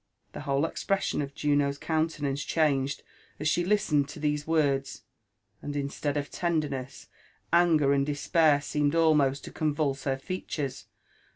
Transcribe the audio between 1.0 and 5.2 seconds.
of Juno's countenance changed as she listened to these words,